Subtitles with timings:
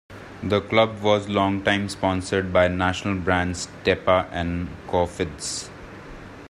[0.41, 5.69] The club was longtime sponsored by national brands Tepa and Cofidis.